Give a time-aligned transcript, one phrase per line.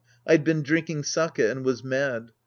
[0.25, 2.31] I'd been drinking sake and was mad.